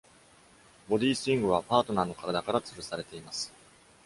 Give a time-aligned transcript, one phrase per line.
[0.89, 3.53] ボディースイングはパートナーの体から吊るされています。